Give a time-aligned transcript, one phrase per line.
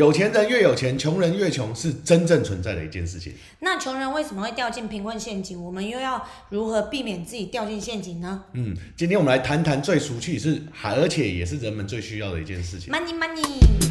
[0.00, 3.34] 有钱人越有钱，穷人越穷，是真正存在的一件事情。
[3.58, 5.62] 那穷人为什么会掉进贫困陷阱？
[5.62, 12.90] 我们又要如何避免自己掉进陷阱呢嗯，今天我们来谈谈最俗气是，而且也是人们最需要的一件事情。
[12.90, 13.89] ？Money money。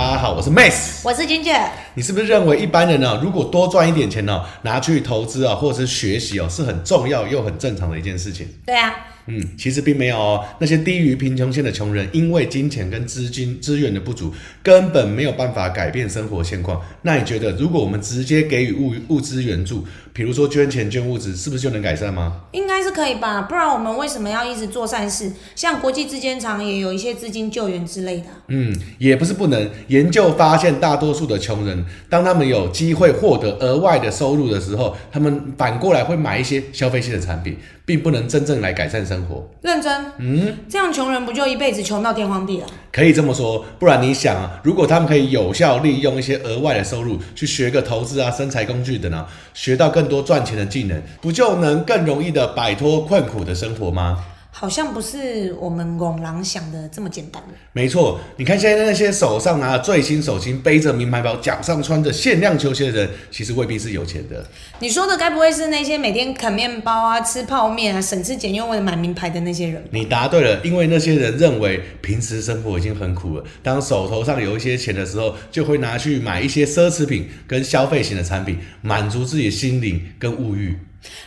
[0.00, 1.02] 大家好，我是 Max。
[1.04, 1.60] 我是金姐，
[1.92, 8.48] 你是不是认为一般人呢、如果多赚一点钱呢、拿去投资啊，或者是学习哦，是很重要又很正常的一件事情？
[8.64, 8.94] 对啊，
[9.30, 10.44] 嗯，其实并没有哦。
[10.58, 16.80] 那些低于贫穷线的穷人，因为金钱跟资金资源的不足，根本没有办法改变生活现况。
[17.02, 22.40] 那你觉得，如果我们直接给予物物资援助，比如说捐钱捐物资，是不是就能改善吗？
[22.52, 23.42] 应该是可以吧？
[23.42, 25.30] 不然我们为什么要一直做善事？
[25.54, 28.42] 像国际之间常也有一些资金救援之类的啊。
[28.48, 29.70] 嗯，也不是不能。
[29.88, 37.56] 研究发现，大多数的穷人，当他们有机会获得额外的收入的时候，他们反过来会买一些消费性的产品，
[37.90, 39.44] 并不能真正来改善生活。
[39.62, 42.66] 认真，嗯，这样穷人不就一辈子穷到天荒地老？
[42.92, 54.24] 可以这么说，不然你想啊，如果他们可以有效利用一些额外的收入去学个投资啊、生财工具等啊，学到更多赚钱的技能，不就能更容易的摆脱困苦的生活吗？
[54.52, 57.42] 好像不是我们拱狼想的这么简单。
[57.72, 64.44] 没错，你看现在那些手上拿着最新手机、背着名牌包、脚上穿着限量球鞋的人，其实未必是有钱的。
[64.80, 69.82] 你说的该不会是那些每天啃面包啊、吃泡面啊、省吃俭用为了买名牌的那些人？
[69.90, 80.76] 你答对了，因为那些人认为平时生活已经很苦了，当手头上有一些钱的时候，就会拿去买一些奢侈品跟消费型的产品，满足自己的心灵跟物欲。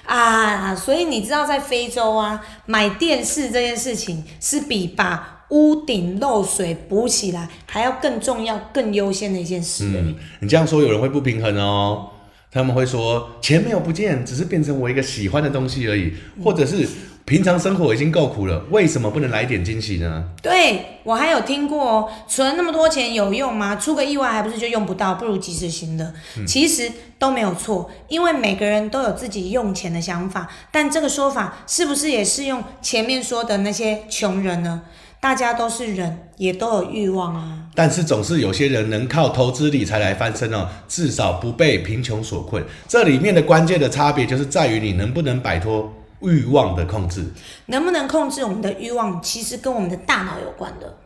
[0.06, 9.86] 啊，所以你知道在非洲啊，买电视这件事情是比把屋顶漏水补起来还要更重要、更优先的一件事。
[9.86, 12.10] 嗯，你这样说有人会不平衡哦，
[12.52, 16.14] 他们会说钱没有不见，只是变成我一个喜欢的东西而已，
[16.44, 16.88] 或者是
[17.26, 20.26] 平常生活已经够苦了，为什么不能来点惊喜呢？
[20.42, 23.78] 对我还有听过哦，存那么多钱有用吗？
[23.78, 26.14] 出个意外还不是就用不到，不如及时行乐。
[26.46, 34.82] 其实都没有错，因为每个人都有自己用钱的想法，但这个说法是不是也适用前面说的那些穷人呢？
[35.22, 37.60] 大家都是人，也都有欲望啊。
[37.74, 42.62] 但是总是有些人能靠投资理财来翻身哦，至少不被贫穷所困。
[42.90, 45.90] 这里面的关键的差别就是在于你能不能摆脱
[46.24, 47.26] 欲望的控制。
[47.68, 50.98] 能不能控制我们的欲望，其实跟我们的大脑有关的。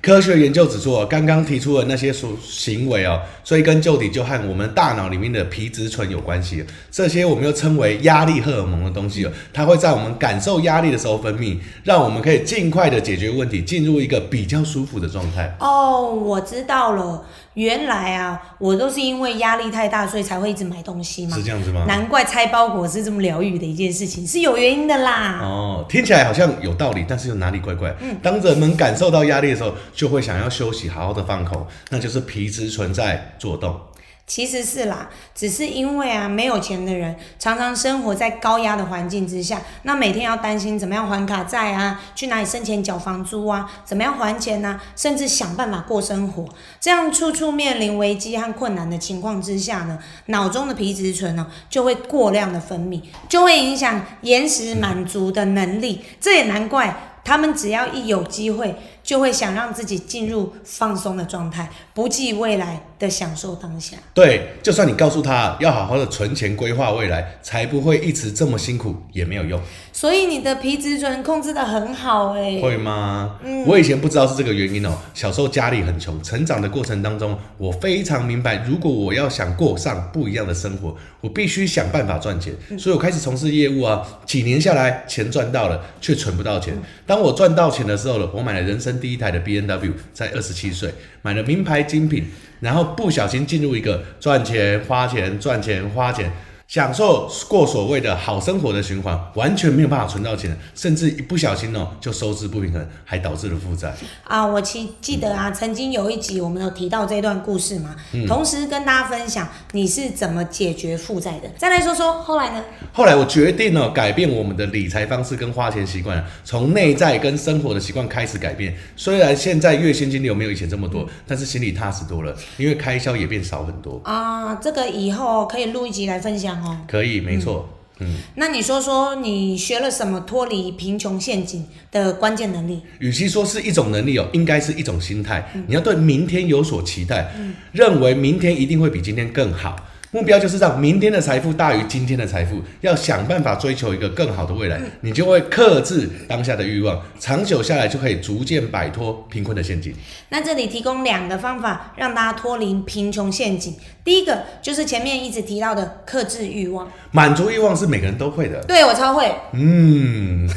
[0.00, 6.64] 科学研究指出哦，刚刚提出的那些所行为哦，追根究底就和我们大脑里面的皮质醇有关系。
[6.92, 15.52] 这些我们又称为压力荷尔蒙的东西哦，它会在我们感受压力的时候分泌，让我们可以尽快的解决问题，进入一个比较舒服的状态。
[15.58, 21.42] 哦，我知道了，原来啊，我都是因为压力太大，所以才会一直买东西嘛是。
[21.42, 21.84] 这样子吗？
[21.86, 25.40] 难怪拆包裹是这么疗愈的一件事情，是有原因的啦。
[25.42, 27.94] 哦，听起来好像有道理，但是又哪里怪怪。
[28.00, 33.78] 嗯当人们感受到压力的时候，就会想要休息，好好的放空，那就是皮质存在做动。
[34.26, 46.46] 其实是啦，只是因为啊，没有钱的人常常生活在高压的环境之下，那每天要担心怎么样还卡债啊，去哪里生钱缴房租啊，怎么样还钱呐、甚至想办法过生活。
[46.80, 56.02] 这样处处面临危机和困难的情况之下呢，脑中的皮质醇呢就会过量的分泌，就会影响延时满足的能力。
[56.18, 57.10] 这也难怪。
[57.26, 63.96] 他们只要一有机会，就会想让自己进入放松的状态，不计未来的享受当下。
[64.12, 69.60] 对，就算你告诉他要好好的存钱规划未来，才不会一直这么辛苦，也没有用，
[69.92, 73.38] 所以你的皮质醇控制的很好哎、会吗？
[73.44, 74.96] 嗯我以前不知道是这个原因哦。
[75.14, 82.54] 小时候家里很穷，成长的过程当中，我非常明白，如果我要想过上不一样的生活，我必须想办法赚钱。
[82.78, 86.74] 所以我开始从事业务啊，几年下来，钱赚到了，却存不到钱。
[87.06, 90.92] 当我赚到钱的时候了，我买了人生第一台的 B N W，在二十七岁
[91.22, 92.26] 买了名牌精品，
[92.60, 96.30] 然后不小心进入一个赚钱花钱赚钱花钱。
[96.74, 103.94] 享受过所谓的好生活的循环，完全没有办法存到钱，甚至一不小心哦就收支不平衡，还导致了负债。
[104.24, 107.94] 啊，我记记得啊，曾经有一集我们有提到这段故事嘛，
[108.26, 111.48] 同时跟大家分享你是怎么解决负债的。
[111.56, 112.64] 再来说说后来呢？
[112.92, 118.74] 后来我决定呢，改变我们的理财方式跟花钱习惯，从内在跟生活的习惯开始改变。
[118.96, 124.00] 虽然现在月薪金流没有以前这么多，但是心里踏实多了，因为开销也变少很多。
[124.02, 126.78] 啊，这个以后可以录一集来分享哦。
[126.88, 127.68] 可以，没错。
[128.00, 132.82] 嗯，那你说说你学了什么脱离贫穷陷阱的关键能力？
[132.98, 135.48] 与其说是一种能力哦，应该是一种心态。
[135.68, 137.32] 你要对明天有所期待，
[137.70, 139.76] 认为明天一定会比今天更好。
[140.14, 149.92] 目标就是让明天的财富大于今天的财富，要想办法追求一个更好的未来，你就会克制当下的欲望，长久下来就可以逐渐摆脱贫困的陷阱。
[150.28, 153.74] 那这里提供两个方法，让大家脱离贫穷陷阱。
[154.04, 158.62] 第一个就是前面一直提到的克制欲望，满足欲望是每个人都会的。
[158.62, 159.34] 对我超会。
[159.50, 160.48] 嗯，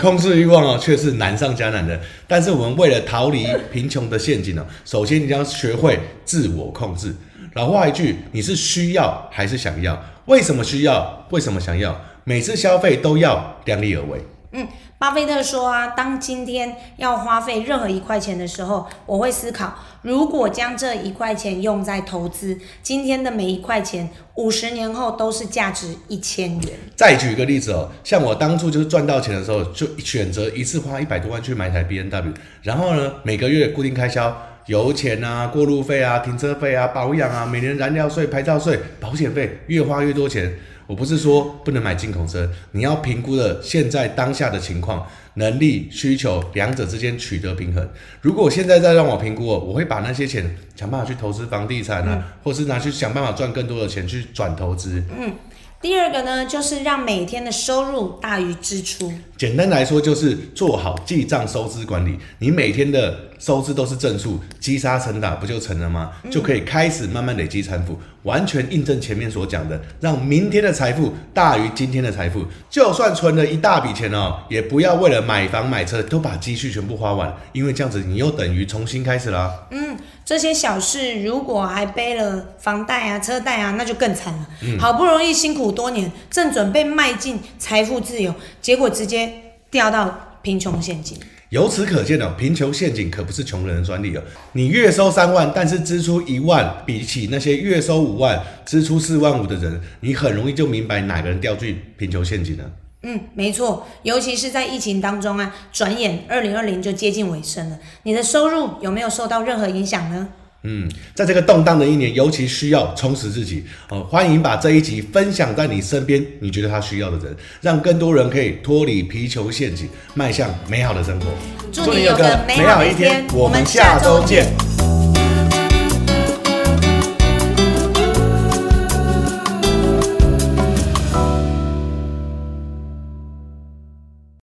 [0.00, 2.00] 控制欲望哦，却是难上加难的。
[2.26, 7.14] 但是我们为了逃离贫穷的陷阱呢，首先你要学会自我控制。
[7.54, 10.02] 老话一句，你是需要还是想要？
[10.24, 11.26] 为什么需要？
[11.30, 12.00] 为什么想要？
[12.24, 14.24] 每次消费都要量力而为。
[14.52, 14.66] 嗯，
[14.98, 26.70] 巴菲特说啊，当今天要花费任何一块钱的时候，我会思考，如果将这一块钱用在投资，今天的每一块钱，五十年后都是价值一千元。
[26.96, 32.32] 再举一个例子哦，像我当初就是赚到钱的时候，就选择一次花一百多万去买台 B N W，
[32.62, 34.34] 然后呢，每个月固定开销。
[34.66, 40.52] 油钱啊、过路费啊、停车费啊、保养啊、每年燃料税、牌照税、保险费，越花越多钱。
[40.86, 47.88] 我不是说不能买进口车，你要评估的现在当下的情况、能力、需求两者之间取得平衡。
[48.20, 55.02] 如果现在再让我评估，我会把那些钱想办法去投资房地产啊，或是拿去想办法赚更多的钱去转投资。
[55.18, 55.32] 嗯。
[55.80, 59.12] 第二个呢，就是让每天的收入大于支出。
[59.36, 62.16] 简单来说，就是做好记账收支管理。
[62.38, 66.12] 你每天的收支都是正数，积沙成塔，不就成了吗？
[66.30, 72.46] 就可以开始慢慢累积财富，完全印证前面所讲的，让明天的财富大于今天的财富。
[72.70, 79.66] 就算存了一大笔钱哦，也不要为了买房买车都把积蓄全部花完，因为这样子你又等于重新开始了。
[79.72, 79.96] 嗯。
[80.24, 84.46] 这些小事，如果还背了房贷啊、车贷啊，那就更惨了。
[84.78, 89.32] 好不容易辛苦多年，正准备迈进财富自由，结果直接
[89.68, 91.18] 掉到贫穷陷阱。
[91.52, 94.22] 由此可见哦，贫穷陷阱可不是穷人的专利哦。
[94.52, 102.64] 你月收三万，但是支出一万，比起那些月收五万、支出四万五的人，你很容易就明白哪个人掉进贫穷陷阱了。
[103.02, 107.78] 嗯，没错，尤其是在疫情当中啊，转眼二零二零就接近尾声了。
[108.04, 110.30] 你的收入有没有受到任何影响呢？
[110.64, 114.04] 嗯，在这个动荡的一年，尤其需要充实自己哦。
[114.04, 121.26] 欢迎把这一集分享在你身边，你觉得他需要的人，让更多人可以脱离皮球陷阱，迈向美好的生活。
[121.72, 124.71] 祝你有个美好一天，我们下周见。